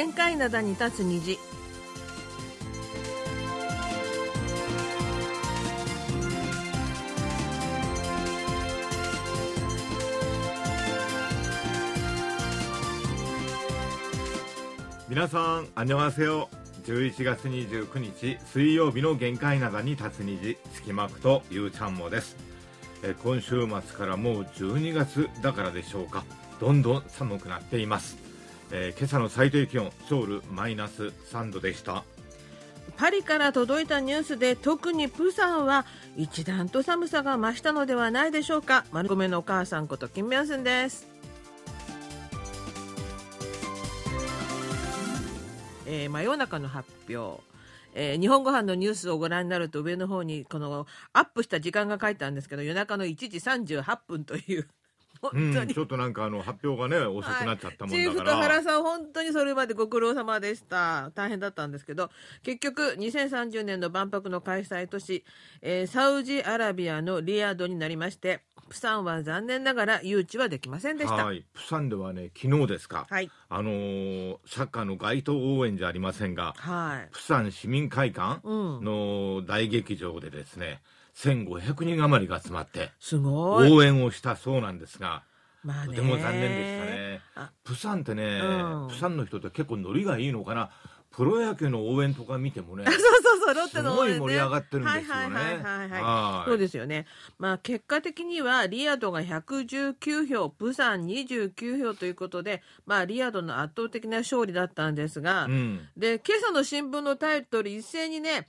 [0.00, 1.38] 限界灘に立つ虹。
[15.06, 16.48] 皆さんあにょはせよ
[16.84, 20.56] 11月29日水曜日の限界灘に立つ虹。
[20.72, 22.38] 隙間くとゆうちゃんもです。
[23.02, 26.24] え今週末からもう12月だからでしょうか。
[26.58, 28.16] どんどん寒くなっています、
[28.72, 32.04] えー今朝の最低気温ソウルマイナス3度でした。
[32.96, 38.84] パリから届いたニュースで特にプサンは一段と寒さが増したのではないでしょうか。
[38.92, 41.08] 丸米のお母さんことキム・ミョンスンです。
[45.86, 47.42] えー真夜中の発表。
[47.94, 54.68] えー日本ご飯のニュースをご覧になると上の方にこのアップした時間が書いてあるんですけど夜中の1時38分という
[55.22, 61.10] 本うん、当にちょっとなんかあの発表がね遅くなっちゃったもんチーフとだから、原さん、本当にそれまでご苦労様でした。
[61.14, 62.10] 大変だったんですけど、
[62.42, 65.24] 結局、2030年の万博の開催都市、
[65.62, 71.16] えーサウジアラビアのリヤドになりまして、プサンは残念ながら誘致はできませんでした。
[71.16, 71.24] は。
[71.26, 73.28] はいいプサンではね昨日ですか、はい。
[73.48, 77.08] あのーサッカーの街頭応援じゃありませんがはい。
[77.10, 78.84] プサン市民会館うん。
[78.84, 80.80] の大劇場でですね
[81.16, 83.72] 1500人余りが集まってすごい。
[83.72, 85.22] 応援をしたそうなんですが、
[85.62, 85.94] まあね。
[85.94, 87.50] とても残念でしたねあ。
[87.64, 90.70] プサンってね、うんプサンの人って結構ノリがいいのかな？
[91.10, 95.12] プロ野球の応援とか見てもね、 そうそうそう、ロッテのすごい応援ね盛り上がってるんですよね。
[95.12, 96.02] はいはいはいはい、はい。
[96.02, 97.06] はいそうですよね。
[97.36, 105.88] まあ結果的にはリヤドが119票、プサン29票ということで、まあリヤドの圧倒的な勝利だったんですが、うん。
[105.96, 108.46] で、今朝の新聞のタイトル一斉にね、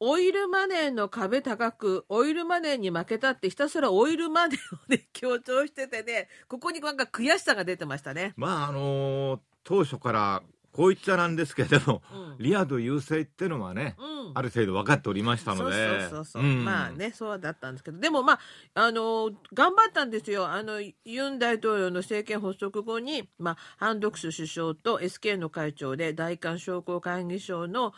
[0.00, 8.34] オイルマネーの壁高く、オイルマネーに負けたってひたすらオイルマネーをね、強調しててね、ここになんか悔しさが出てましたね。
[8.36, 12.36] まああのー当初からこう言っちゃなんですけれども、うん。
[12.38, 14.32] リヤド優勢ってのはね、うん。
[14.34, 16.64] ある程度分かっておりましたので、そうそうそうそう、ん。
[16.64, 18.00] まあねそうだったんですけど。
[18.00, 18.40] でもまあ
[18.74, 20.48] あの頑張ったんですよ。
[20.48, 27.94] あのユン大統領の政権発足後に、まあ、ハン・ドクス首相と SK の会長で大韓商工会議所の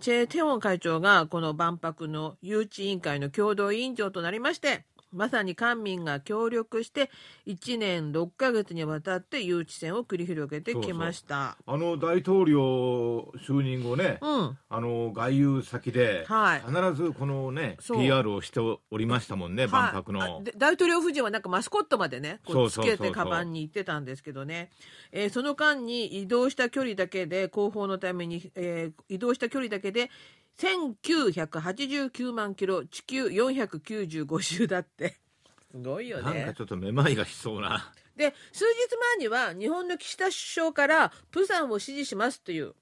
[0.00, 7.10] チェ・テウォン会長がこの万博の誘致委員会の共同委員長となりましてまさに官民が協力して
[7.46, 11.56] 1年6ヶ月にわたって誘致戦を繰り広げてきました。
[11.66, 14.58] あの大統領就任後ね、うん。
[14.68, 16.60] あの外遊先で、はい。
[16.60, 17.98] 必ずこのねそう。
[17.98, 20.42] PR をしておりましたもんね、万博の。
[20.56, 24.70] 大統領夫人はなんかマスコットまでねこそうつけてカバンに行ってたんですけどね、
[25.12, 30.10] えーその間に移動した距離だけで広報のために、えー移動した距離だけで
[30.60, 35.16] 1989万キロ地球495周だって。
[35.70, 37.92] すごいよなんかねちょっとめまいがしそうな。
[38.16, 42.74] で数日前には日本の岸田首相からプサンを支持しますという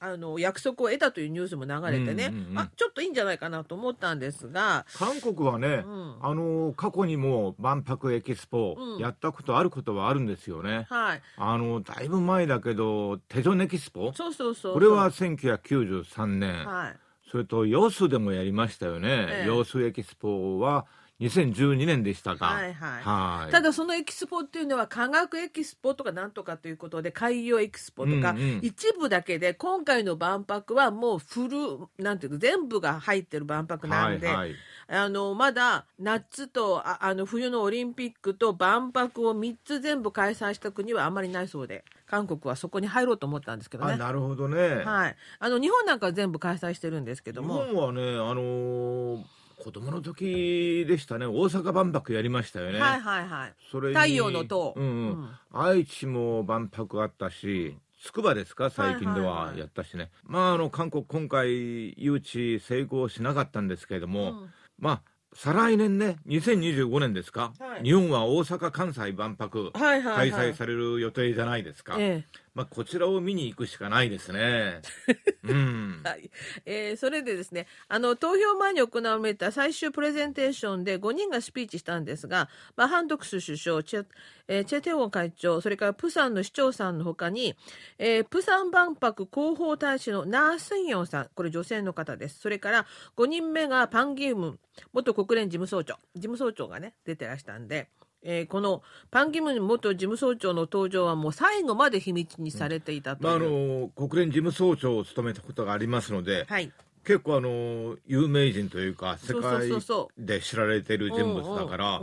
[0.00, 6.16] あの約束を得たというニュースも流れてね、うんうんうんあちょっといいんじゃないかなと思ったんですが、韓国はね、うん。
[6.20, 8.98] あの過去にも万博エキスポうん。
[8.98, 10.86] やったことあることはあるんですよね。
[10.90, 17.01] はい、あのだいぶ前だけどテジョンエキスポそうそうそうこれは1993年、はい
[17.32, 19.46] それとヨスでもやりましたよね、ええ。
[19.46, 20.84] ヨスエキスポは
[21.18, 22.44] 2012年でしたか。
[22.44, 23.02] はいはい。
[23.02, 23.50] はい。
[23.50, 28.60] ただそのエキスポっていうのは科学エキスポとかなんとかということで海洋エキスポとか、うんうん。
[28.60, 34.54] 一部だけで今回の万博はもうフルなんていうの全部が入ってる万博なんで、はいはい
[34.88, 43.94] あのまだ夏とああの冬のオリンピックと万博を3つ全部開催した国はあまりないそうで韓国はそこに入ろうと思ったんですけどね。
[43.94, 44.82] あなるほどね。
[44.84, 49.22] はい、あの日本なんかは全部開催してるんですけ日ども、本はね、あのー
[49.62, 51.26] 子供の時でしたね。
[51.26, 52.80] 大阪万博やりましたよね。
[52.80, 53.52] はいはいはい。
[53.70, 54.74] それに太陽の塔。
[54.76, 55.08] うんうん。
[55.08, 55.28] うん。
[55.52, 58.70] 愛知も万博あったし筑波ですか？
[58.70, 59.58] 最近ではいはいははい。
[59.60, 61.48] やったしね、まああの韓国今回
[61.96, 64.50] 誘致成功しなかったんですけれども、うん
[64.82, 65.02] まあ
[65.34, 67.84] 再来年ね2025年ですか、はい。
[67.84, 74.82] 日本は大阪・関西万博開催される予定じゃないですか、ええまあ、こちらを見に行くしかないですね。
[75.44, 76.30] うんはい
[76.66, 84.06] えーそれでですねあの投票前に行われた最終プレゼンテーションで5人がスピーチしたんですが、まあ、ハン・ドクス首相チェ,、
[84.48, 87.56] えーチェテウォン会長それからプサンの市長さんのほかに、
[87.98, 94.60] えープサン万博広報大使のナースンヨンさんこれ女性の方ですそれから5人目がパン・ギウムン
[94.92, 97.88] 元国連事務総長事務総長がね出てらしたんで。
[98.22, 106.72] えーこのパン・ギム元事務総長の登場はもう最後まで秘密にされていたという、まあ、あの国連事務総長を務めたことがありますので、はい、
[107.04, 109.68] 結構あの有名人というか世界
[110.16, 112.00] で知られてる人物だから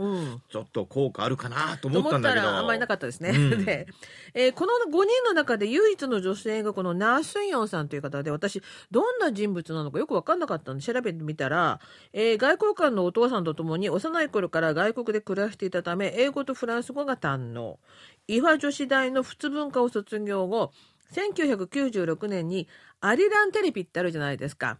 [0.50, 3.30] ちょっと効果あるかなとと思ったんだけどらあんまりなかったですね。
[3.30, 3.86] うん で、
[4.34, 11.80] えーこの5人の中で唯一の女性がこのナースンヨンさんという方で私どんな人物なのかよく分かんなかったので調べてみたら、
[12.12, 17.78] えー外交官のお父さんと共に幼い頃から外国で暮らしていたため英語とフランス語が堪能。
[18.28, 20.72] イファ女子大の仏文科を卒業後
[21.12, 22.68] 1996年に
[23.00, 24.78] アリランテレビってあるじゃないですか。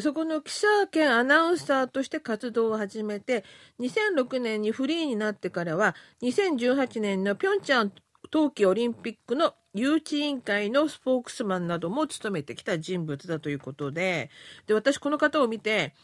[0.00, 3.44] そこの記者兼アナウンサーとして活動を始めて、
[3.80, 7.92] 2006年にフリーになってからは、2018年のピョンチャン
[8.30, 14.30] 冬季オリンピックの誘致委員会のスポークスマンなども務めてきた人物だということで、
[14.66, 15.94] で、私この方を見て、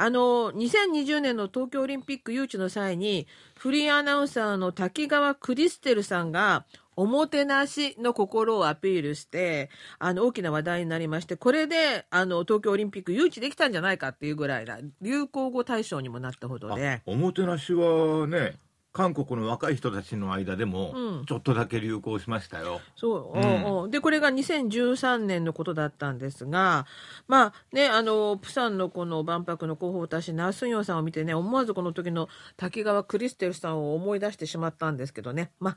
[0.00, 6.64] あの、2020年の東京オリンピック誘致の際に、フリーアナウンサーの滝川クリステルさんが、
[6.94, 17.02] おもてなしの心をアピールして、あの、大きな話題になりまして、これで、あの、東京オリンピック誘致できたんじゃないかっていうぐらいな、流行語大賞にもなったほどで。
[17.04, 18.56] おもてなしはね
[18.98, 26.84] 韓国の若い人たちの間でもうんちょっとだけ流行しましたよ、そう、うんで、これが2013年のことだったんですが、
[27.28, 35.52] まあね、あの、プサンのこの万博の広報大使、ナースンヨンさんを見てね、思わずこの時の滝川クリステルさんを思い出してしまったんですけどね。
[35.60, 35.76] まあ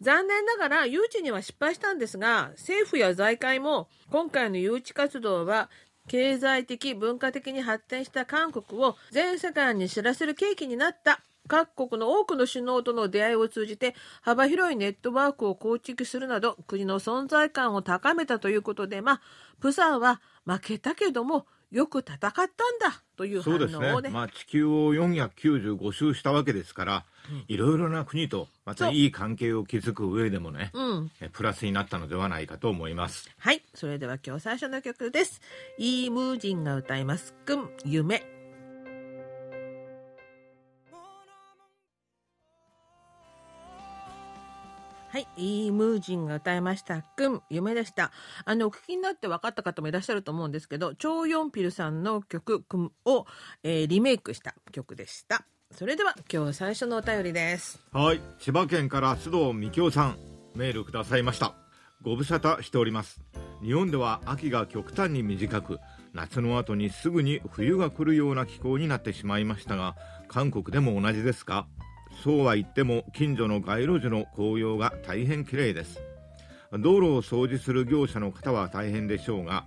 [0.00, 5.68] 残念ながら誘致には失敗したんですが、政府や財界も今回の誘致活動は
[6.06, 11.22] 経済的、文化的に発展した韓国を全世界に知らせる契機になった。
[11.52, 19.20] 各国の多くの首脳との出会いを通じて幅広いネットワークを構築するなど国の存在感を高めたということで、まあ、
[19.60, 24.08] プサンは負けたけどもよく戦ったんだという反そうですね応をね。
[24.08, 27.04] まあ、地球を495周したわけですから、
[27.48, 31.10] いろいろな国とまたいい関係を築く上でもね、うん。
[31.20, 33.62] えプラスになったのではないかと思いますはい。
[33.74, 35.40] それでは今日最初の曲です。
[35.78, 37.34] イームージンが歌います。
[37.46, 38.41] くん、夢。
[45.12, 45.28] はい。
[45.36, 47.02] イームージンが歌いました。
[47.02, 48.12] くん、夢でした。
[48.46, 53.26] あの、お聞きになって分かった方もいらっしゃると思うんですけど、チョーヨンピルさんの曲、くんを、
[53.62, 55.44] えーリメイクした曲でした。
[55.70, 57.78] それでは今日最初のお便りです。
[57.92, 60.16] はい千葉県から須藤幹夫さん
[60.54, 61.54] メールくださいました
[62.02, 63.22] ご無沙汰しております
[63.62, 65.78] 日本では秋が極端に短く
[66.12, 69.96] 夏の後にすぐに冬が来るような気候になってしまいましたが
[70.28, 71.66] 韓国でも同じですか？
[72.22, 76.00] そうは言っても近所の街路樹の紅葉が大変綺麗です。
[76.72, 79.66] 道路を掃除する業者の方は大変でしょうが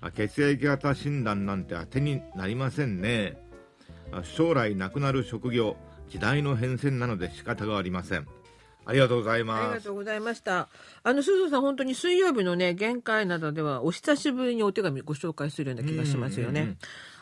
[0.00, 3.38] あ血液型診断なんて当てになりませんね。
[4.12, 5.76] あ将来なくなる職業
[6.08, 8.26] 時代の変遷なので仕方がありません。
[8.84, 10.68] ありがとうございありますがとうございました。
[11.02, 16.78] あの、鈴さん、本当に水曜日のね、限界などでは、お久しぶりにお手紙ご紹介するような気がしますよね。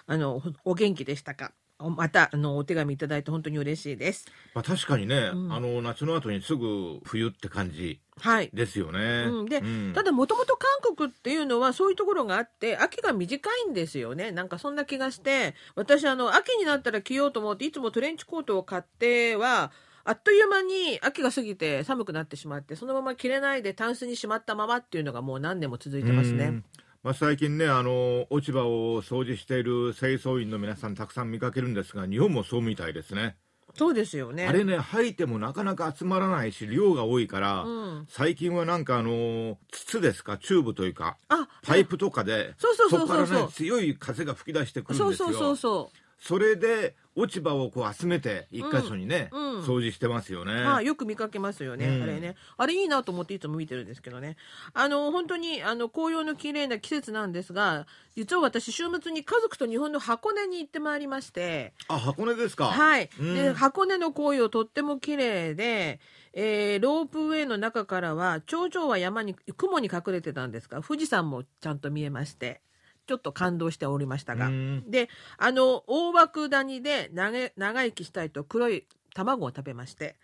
[0.06, 1.50] あの、お元気でしたか？
[1.50, 4.26] おまた、あの、お手紙いただいて本当に嬉しいです。
[4.54, 8.50] まあ、確かにね、うんあの夏の後にすぐ冬って感じはい。
[8.52, 19.70] ですよね、うん、で、うんただもともと韓国っていうのはそういうところがあって秋が短いんですよねなんかそんな気がして私あの秋になったら着ようと思っていつもトレンチコートを買っては
[20.04, 26.64] あっという間に秋が過ぎて寒くなってしまってそのまま着れないでタンスにしまったままっていうのがもう何年も続いてますねうん。
[27.06, 33.36] まあ、最近ねあの落ち葉を掃除している清掃員の皆さんたくさん見かけるんですが日本もそうみたいですね。
[33.76, 34.48] そうですよね。
[34.48, 40.36] あれね吐いてもなかなか集まらないし量が多いから、うん、最近はなんかあの筒ですか？
[40.36, 41.16] チューブというか。
[41.28, 45.28] あパイプとかでそうそうそうそうこからね強い風が吹き出してくるんですよ。
[45.28, 46.05] そうそうそうそう。
[46.18, 49.62] それで落ち葉をこう集めて一箇所にね、うんうん。
[49.62, 52.02] 掃除してますよね、はい、よく見かけますよね、うん。
[52.02, 52.36] あれね。
[52.58, 54.36] あれいいなと思っていつも見てるんですけどね。
[54.74, 62.66] あの、本当に、あの、紅葉の綺麗な季節なんですが、実は私、週末に家族と日本の箱根に行ってまいりまして、あ箱根ですか。
[62.66, 63.08] はい。
[63.18, 63.34] うん。
[63.34, 66.00] で、箱根の紅葉とっても綺麗で、
[66.34, 72.60] えーロープウェイの中からは、頂上は山に、雲に隠れてたんですが、富士山もちゃんと見えまして、
[73.06, 74.48] ちょっと感動しておりましたが。
[74.48, 75.08] うんで、
[75.38, 80.16] あの、大涌谷で長長生きしたいと黒い卵を食べまして、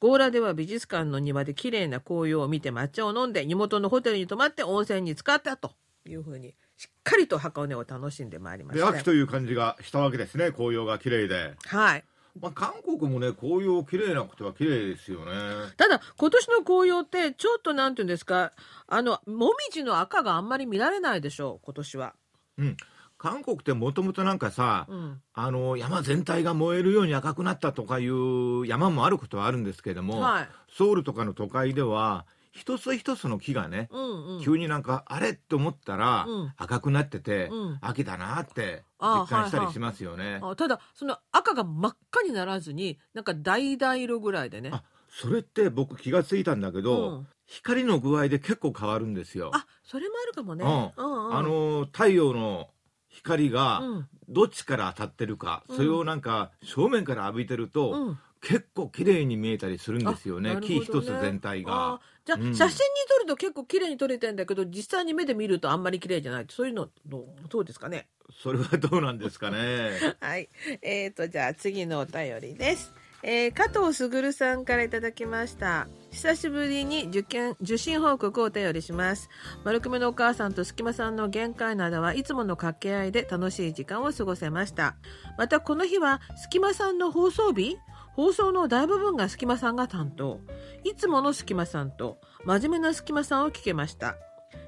[0.00, 5.72] 強羅では美術館の庭で綺麗な紅葉を見て抹茶を飲んで、地元のホテルに泊まって温泉に浸かったと
[6.06, 8.90] いうふうに、しっかりと箱根を楽しんでまいりました。
[8.90, 12.04] で秋という感じがしたわけですね紅葉が綺麗で、はい。
[12.40, 15.32] まあ、韓国もね紅葉綺麗なことは綺麗ですよね
[15.76, 18.52] ただ、今年の紅葉って、ちょっとなんていうんですか、
[18.86, 22.14] あの、もみじの赤があんまり見られないでしょう、今年は。
[22.60, 22.76] うん
[23.22, 25.20] 韓国ってもともとなんかさ、うん。
[25.34, 30.48] あの山全体が燃えるように赤くなったとかいう山もあることはあるんですけども、はい。
[30.74, 40.40] ソウルとかの都会では一つ一つの木がね、うんうん急になんかあれって思ったら、うん赤くなってて、うん秋だなってあ実感したはいはいりしますよね。
[40.42, 47.26] あただその赤が真っ赤にならずになんか橙色ぐらいでねあそれって僕気がついたんだけど、うん。
[47.46, 49.50] 光の具合で結構変わるんですよ。
[49.52, 50.64] あそれもあるかもね、
[50.96, 51.04] うん。
[51.04, 51.36] うんうん。
[51.36, 52.68] あの太陽の
[53.08, 54.08] 光がうん。
[54.28, 55.76] どっちから当たってるか、うん。
[55.76, 58.18] それをなんか正面から浴びてると、うん。
[58.42, 61.94] 結構綺麗に見えたりするんですよねあなるほど木一つ全体が。
[61.94, 62.00] あ。
[62.24, 62.54] じゃあ、うん。
[62.54, 66.46] 写真に撮ると結構綺麗に撮れてんだけど実際に目で見るとあんまり綺麗じゃない？
[66.48, 68.06] そういうのどうどうですかね？
[68.42, 69.90] それはどうなんですかね？
[70.22, 70.48] はい。
[70.80, 75.88] えーとじゃあ次のお便りです、えー加藤卓さんからいただきました。
[76.10, 79.28] 久しぶりに受験受信報告をお便りします。
[79.64, 84.96] 丸くめのお母さんとすきまさんの限界などはいつもの掛け合いで楽しい時間を過ごせました。
[85.38, 87.76] またこの日はすきまさんの放送日？
[88.14, 90.40] 放送の大部分がすきまさんが担当。
[90.84, 94.16] いつものすきまさんと真面目なすきまさんを聞けました。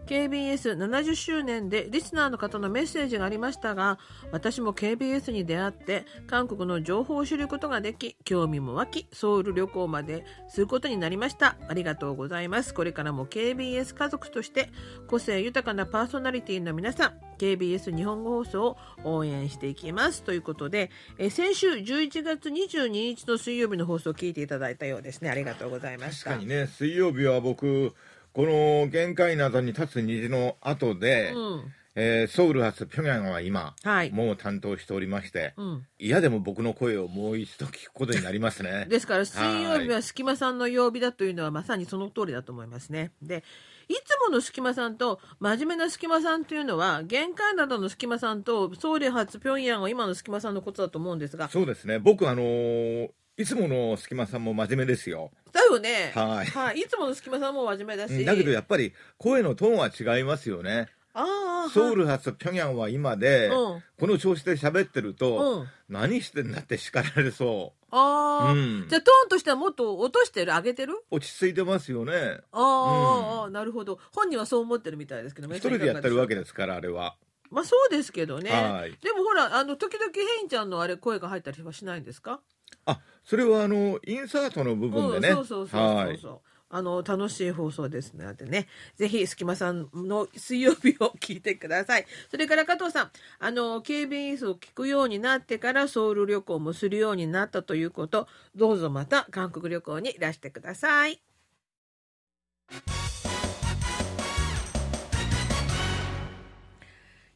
[0.07, 3.99] KBS70 周年でリスナーの方のメッセージがありましたが
[4.31, 11.57] 私も KBS に出会って韓国の情報を知ることができ興味も湧きソウル旅行まですることになりました。
[11.69, 12.75] ありがとうございます。
[12.75, 14.71] これからも KBS 家族として
[15.09, 20.23] 個性豊かなパーソナリティの皆さん KBS 日本語放送を応援していきます。
[20.23, 25.31] ということでえ先週11月22日の水曜日の放送を聞いていただいたようですね。
[25.31, 26.31] ありがとうございました。
[26.31, 27.95] 確かにね水曜日は僕
[28.33, 31.73] この限界などに立つ虹の後で、うん。
[31.95, 34.11] えーソウル発平壌は今、はい。
[34.13, 35.87] もう担当しておりまして、うん。
[35.99, 38.87] 嫌でも僕の声をもう一度聞くことになりますね。
[38.91, 43.13] ですから水曜日は隙間さんの曜日だというのはまさにその通りだと思いますね。
[43.21, 43.45] で
[43.89, 51.51] いつもの隙間さんと真面目な隙間さんというのは限界などの隙間さんとソウル発平壌は今の隙間さんのことだと思うんですが。
[51.51, 51.99] そうですね。
[51.99, 55.31] 僕あのーいつもの隙間さんも真面目ですよ。
[55.53, 56.79] だよね、はい。
[56.79, 58.25] い、いつもの隙間さんも真面目だし。
[58.25, 60.89] だけどやっぱり声のトーンは違いますよね。
[61.15, 63.83] ああソウル発平壌は今で、うん。
[63.99, 65.69] この調子で喋ってると、うん。
[65.89, 67.87] 何してんだって叱られそう。
[67.91, 68.87] ああ、うん。
[68.89, 70.53] じゃあトーンとしてはもっと落としてる？
[70.53, 71.03] 上げてる？
[71.11, 72.13] 落ち着いてますよね。
[72.53, 73.99] あー、あーなるほど。
[74.15, 77.17] 本人はそう思ってるみたいですけど一人でやってるわけでですからあれは。
[77.51, 78.51] まあそうですけどね。
[78.51, 78.97] はい。
[79.03, 82.41] でもほらあの時々ヘインちゃんのあれ声が入ったりはしないんですか？
[82.87, 85.29] あそれはあのインサートの部分でね。
[85.29, 86.41] うん、そうそうそうそう
[86.75, 92.07] あの楽しい放送ですのでねぜひすきまさんの水曜日を聞いてください。
[92.31, 98.27] それから加藤さんあの KBS を聞くようになってからソウル旅行もするようになったということ。
[98.55, 101.21] どうぞまた韓国旅行にいらしてください。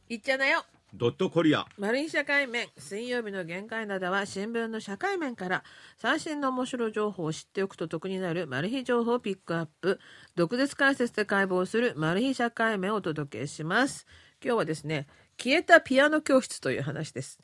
[0.09, 1.65] いっちゃなよドットコリア。
[1.77, 5.63] マル秘社会面水曜日の限界などは新聞の社会面から
[5.97, 9.99] 最新の面白情報を知っておくと得になるマル秘情報をピックアップ。
[10.35, 14.07] 毒舌解説で解剖するマル秘社会面をお届けします。
[14.41, 17.39] 今日はですね消えたピアノ教室という話です。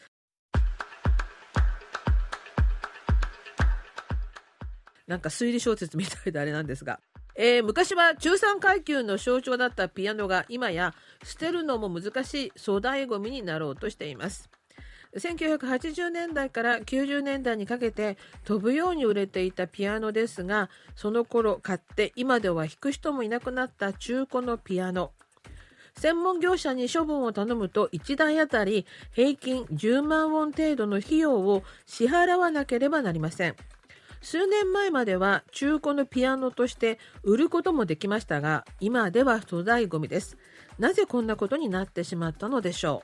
[5.05, 7.01] なんか推理小説みたいであれなんですが。
[7.35, 14.49] えー昔は中産階級の象徴だったピアノが今や捨てるのも難しい粗大ごみになろうとしています。
[15.15, 25.11] 1980年代から90年代にかけて飛ぶように売れていたピアノですがその頃買って今では弾く人もいなくなった中古のピアノ。
[25.95, 33.55] 専門業者に処分を頼むと1台あたり平均10万ウォン程度の費用を支払わなければなりません。
[34.23, 40.37] 数年前までは中古のピアノとして売ることもできましたが今では粗大ごみです。
[40.79, 43.03] なぜこんなことになってしまったのでしょ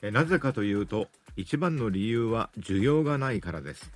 [0.00, 3.90] えなぜかというと一番の理由は需要がないからです。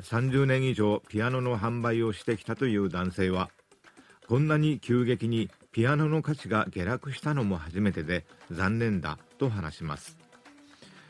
[0.00, 3.50] 30年以上ピアノの販売をしてきたという男性は
[4.26, 10.16] こんなに急激にピアノの価値が下落したのも初めてで残念だと話します。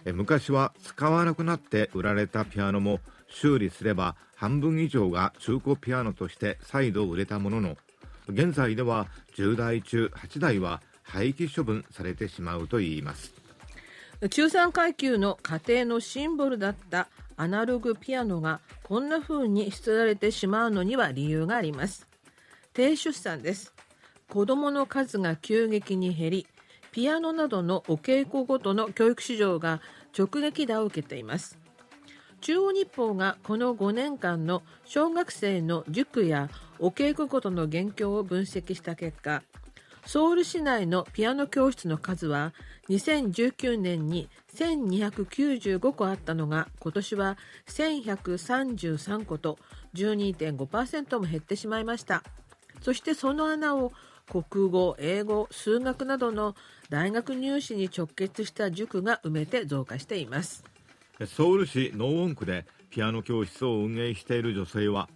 [0.04, 2.98] 昔は使わなくなって売られたピアノも
[3.28, 7.76] 修理すれば半分以上が中古ピアノとして再度売れたものの
[8.28, 9.06] 現在では
[9.36, 13.32] 10台中8台は廃棄処分されてしまうといいます。
[14.30, 22.06] 中産階級の家庭のシンボルだったアナログピアノがこんな風に捨てられてしまうのには理由があります。
[22.74, 23.72] 低出産です。
[24.28, 26.46] 子どもの数が急激に減り
[26.90, 29.80] ピアノなどのお稽古ごとの教育市場が
[30.16, 31.56] 直撃打を受けています。
[32.40, 39.42] 中央日報がこの5年間の小学生の塾やお稽古ごとの現況を分析した結果
[40.08, 42.54] ソウル市内のピアノ教室の数は
[42.88, 49.58] 2019年に1295個あったのが今年は1133個と
[49.94, 52.22] 12.5%も減ってしまいました。
[52.80, 53.92] そしてその穴を
[54.28, 56.54] 国語、英語、数学などの
[56.88, 60.64] 大学入試に直結した塾が埋めて増加しています。
[61.26, 65.08] ソウル市ノーウォン区でピアノ教室を運営している女性は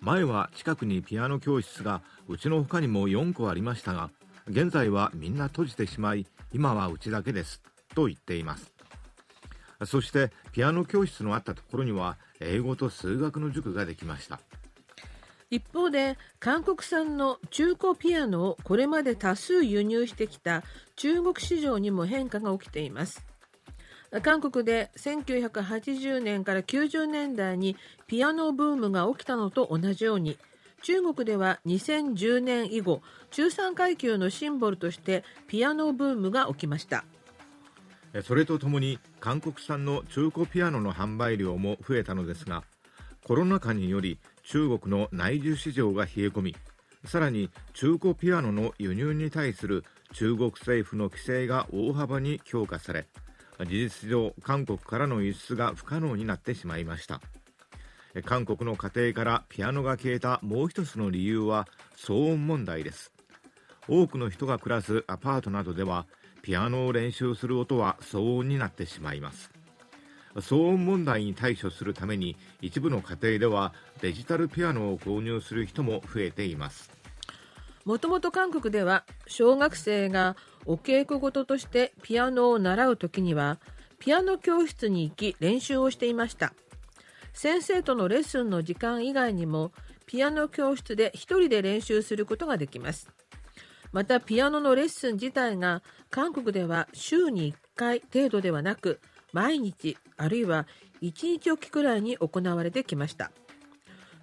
[0.00, 4.10] 前は近くにピアノ教室がうちの他にも4個ありましたが
[4.46, 7.62] 現在はみんな閉じてしまい今はうちだけです
[7.94, 8.72] と言っています。
[9.86, 14.40] そしてピアノ教室のあったところには英語と数学の塾ができました。
[15.50, 20.62] 一方で韓国産の中古ピアノをこれまで多数輸入してきた
[20.96, 23.27] 中国市場にも変化が起きています。
[24.22, 30.38] 韓国で1980年から90年代にピアノブームが起きたのと同じように
[30.82, 37.04] 中国では2010年以後中産階級のシンボルとしてピアノブームが起きました。
[38.22, 42.64] それとともに韓国産の中古ピアノの販売量も増えたのですが
[43.22, 46.56] コロナ禍により中国の内需市場が冷え込み
[47.04, 49.84] さらに中古ピアノの輸入に対する
[50.14, 53.06] 中国政府の規制が大幅に強化され
[53.66, 57.20] 事実上韓国からの輸出が不可能になってしまいました。
[58.24, 63.12] 韓国の家庭からピアノが消えたもう一つの理由は騒音問題です。
[63.88, 66.06] 多くの人が暮らすアパートなどでは
[66.42, 69.50] ピアノを練習する音は騒音になってしまいます。
[70.34, 76.90] 騒音問題に対処するために一部の家庭ではデジタルピアノを購入する人も増えています。
[77.84, 80.36] もともと韓国では小学生が
[80.66, 83.58] お稽古事としてピアノを習う時には
[83.98, 86.52] ピアノ教室に行き練習をしていました。
[87.32, 89.72] 先生とのレッスンの時間以外にも
[90.06, 93.08] ピアノ教室で1人で練習することができます。
[93.92, 99.00] またピアノのレッスン自体が韓国では週に1回程度ではなく
[99.32, 100.66] 毎日あるいは
[101.02, 103.30] 1日おきくらいに行われてきました。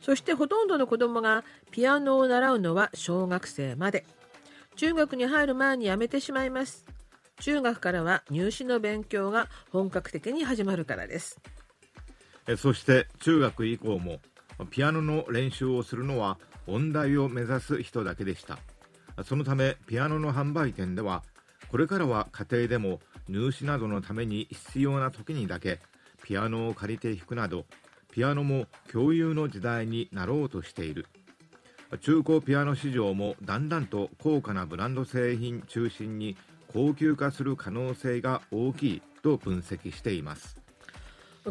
[0.01, 4.05] そしてほとんどの子どもがピアノを習うのは小学生まで。
[4.75, 6.85] 中学に入る前にやめてしまいます。
[7.39, 11.39] 中学からは入試の勉強が本格的に始まるからです。
[12.57, 14.19] そして中学以降も
[14.69, 18.59] ピアノの練習をするのは音大を目指す人だけでした。
[19.23, 21.23] そのためピアノの販売店では
[21.69, 25.79] これからは家庭でも入試などのために必要な時にだけ
[26.23, 27.65] ピアノを借りて弾くなど
[28.11, 31.07] ピアノも共有の時代になろうとしている。
[32.01, 36.35] 中古ピアノ市場もだんだんと高価なブランド製品中心に
[36.73, 40.57] 高級化する可能性が大きいと分析しています。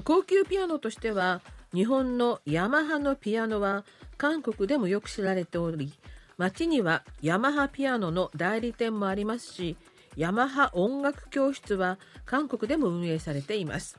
[0.02, 1.40] 高級ピアノとしては
[1.72, 3.84] 日本のヤマハのピアノは
[4.16, 5.92] 韓国でもよく知られており
[6.36, 9.76] 街にはヤマハピアノの代理店もありますし
[10.16, 13.96] ヤマハ音楽教室は韓国でも運営されています。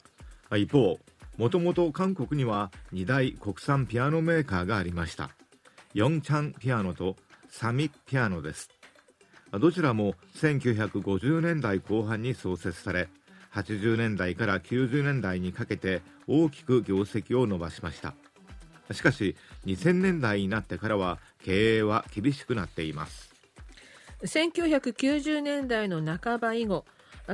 [0.55, 0.99] 一方
[1.37, 5.31] もともと韓国には2大国産ピアノメーカーがありました
[5.95, 7.15] ヨンチャンピアノと
[7.47, 8.69] サミッピアノです。
[9.53, 13.07] どちらも1950年代後半に創設され
[13.53, 18.13] 80年代から90年代にかけて大きく業績を伸ばしました。
[18.91, 23.33] しかし2000年代になってからは経営は厳しくなっています。
[24.25, 26.83] 1990年代の半ば以後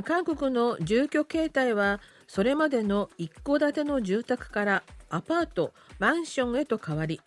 [0.04, 7.20] 韓国の住居形態はそれまでの一戸建ての住宅からアパートマンションへと変わり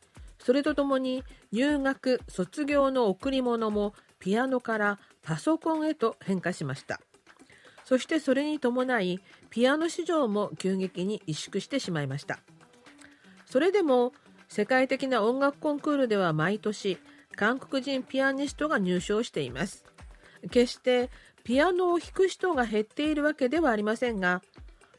[0.45, 7.01] それとともに入学卒業の贈り物もピアノからパソコンへと変化しました。
[7.83, 12.37] そしてそれに伴いピアノ市場も急激に萎縮してしまいました。
[13.47, 14.13] それでも
[14.47, 16.99] 世界的な音楽コンクールでは毎年
[17.35, 19.83] 韓国人ピアニストが入賞しています。
[20.51, 21.09] 決して
[21.43, 24.43] ピアノを弾く人が減っているわけではありませんが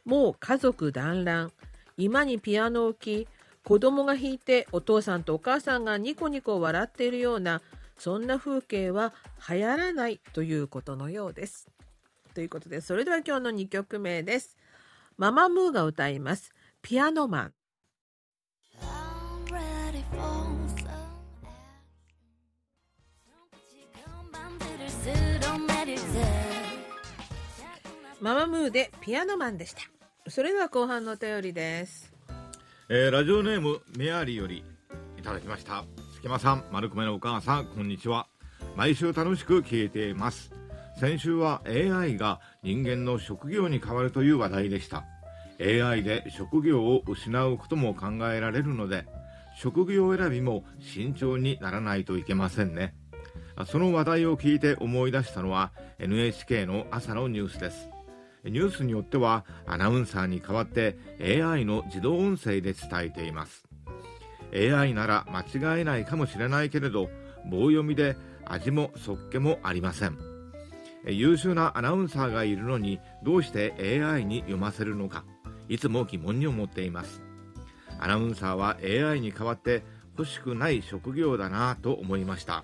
[0.03, 1.51] もう家族団らん
[1.95, 3.27] 居間にピアノを置き
[3.67, 7.61] 子供が弾いてお父さんとお母さんがニコニコ笑っているような
[7.97, 9.13] そんな風景は
[9.49, 11.67] 流行らないということのようです。
[12.33, 14.55] ということでそれでは今日の2曲目です。
[15.17, 17.53] ママムーが歌います「ピアノマン」。
[28.21, 29.81] ママムーでピアノマンでした。
[30.29, 32.16] それでは後半のお便りです。
[32.89, 34.63] えー、ラジオネームメアリーより
[35.17, 35.83] いただきました。
[36.15, 38.27] 隙間さん、丸米のお母さん、こんにちは。
[38.77, 40.53] 毎週楽しく聞いています。
[40.97, 45.03] 先週は AI が人間の職業に変わるという話題でした。
[45.59, 49.05] AI で職業を失うことも考えられるので、
[49.57, 52.95] 職業選びも慎重にならないといけませんね。
[53.65, 57.96] その話題を聞いて思い出したのは NHK の朝のニュースです。
[58.49, 63.63] ニュースによってはアナウンサーに代わって AI の自動音声で伝えています。
[64.53, 65.41] AI なら間
[65.75, 67.09] 違えないかもしれないけれど
[67.45, 70.17] 棒読みで味もそっけもありません。
[71.05, 75.23] 優秀なアナウンサーがいるのにどうして AI に読ませるのか
[75.69, 77.21] いつも疑問に思っています。
[77.99, 79.83] アナウンサーは AI に代わって
[80.17, 82.63] 欲しくない職業だなと思いました。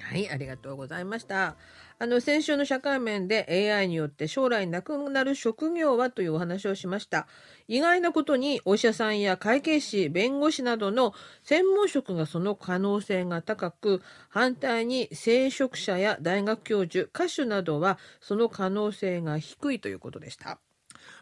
[0.00, 1.56] はいありがとうございました。
[1.98, 7.26] あの先週の社会面で AI によって将来なくなる職業はというお話をしました。
[7.68, 20.58] 意外なことにお医者さんや会計士弁護士などの専門職がその可能性が高く反対に聖職者や大学教授歌手などはその可能性が低いということでした。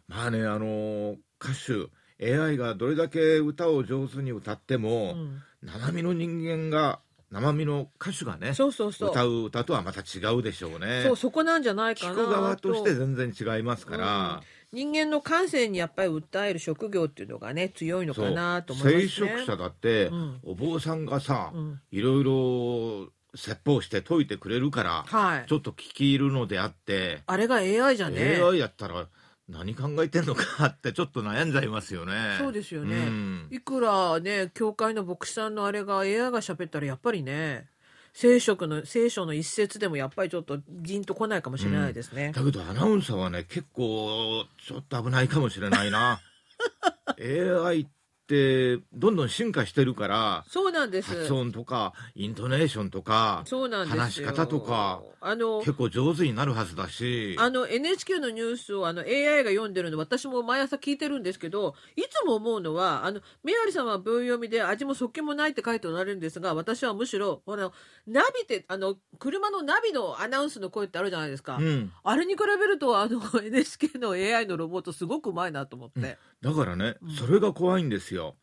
[0.08, 1.90] まあねあの歌手
[2.22, 7.00] AI がどれだけ歌を上手に歌っても、うん、生身の人間が
[7.32, 9.10] 生身の歌手がねそうそうそう。
[9.10, 11.02] 歌う歌とはまた違うでしょうね。
[11.04, 14.42] そうそこなんじゃないかな聞く側として全然違いますから、
[14.72, 19.02] うん、人間の感性にやっぱり訴える職業っていうのがね強いのかなと思いますね。
[19.02, 28.42] 聖職者だって、うん、お坊さんがさ、うん、いろいろ説法して解いてくれるから、はい、ちょっと聞き入るのであってあれが AI じゃね。
[28.42, 29.06] AI やったら
[29.48, 32.36] 何考えてんのかってちょっと悩んじゃいますよね。
[32.38, 32.96] そうですよね。
[32.96, 37.66] うん、いくらね、教会の牧師さんのあれが AI が喋ったらやっぱりね、
[38.14, 46.20] 聖書の聖書の一節でもやっぱりちょっとじんとこないかもしれないですね、うん、だけどアナウンサーはね結構ちょっと危ないかもしれないな
[47.18, 47.86] AI っ
[48.32, 51.14] ってどんどん進化してるからそうなんです。
[51.14, 57.36] 発音とかイントネーションとかそうなんです話し方とかあの結構上手になるはずだし。
[57.38, 67.70] あの NHK のニュースをあの AI が読んでるの私も毎朝聞いてるんですけどいつも思うのはあのメアリさんは文読みで味もそっけもないって書いておられるんですが私はむしろほら
[68.06, 78.34] ナビってあの車のナビのアナウンスの声ってあるじゃないですか、うん、あれに比べるとあの NHK の AI のロボットすごくうまいなと思って、うん、だからね、それが怖いんですよ。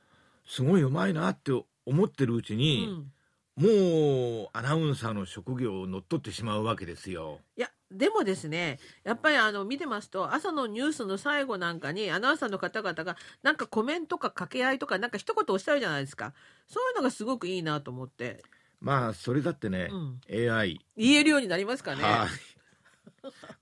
[0.46, 1.52] すごいうまいなって
[1.86, 3.12] 思ってるうちに、うん、
[3.60, 7.40] もうアナウンサーの職業を乗っ取ってしまうわけですよ。
[7.58, 16.34] いやでもですねやっぱりあの見てますと朝のニュースの最後なんかにアナウンサーの方々がなんかコメントか掛け合いとかなんか一言おっしゃるじゃないですか。
[16.68, 18.44] そういうのがすごくいいなと思って。
[18.80, 22.04] まあそれだってね、うん、AI 言えるようになりますかね。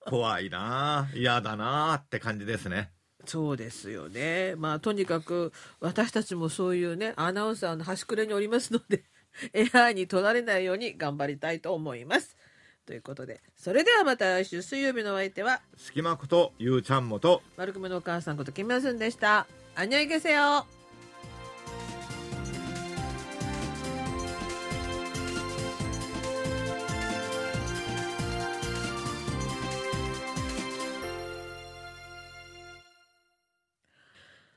[0.06, 2.92] 怖いな嫌だなって感じですね
[3.28, 4.56] そうですよね。
[4.56, 9.04] まあとにかく私たちもそういうねアナウンサーの端くれにおりますので
[9.74, 12.36] AI に取られないように頑張りたいと思います。
[12.86, 19.46] ということでそれではまた来週水曜日のお相手は隙間ことゆうちゃんもと丸くのお母さんことキムヤスンでした。
[19.76, 20.34] あにょいけせ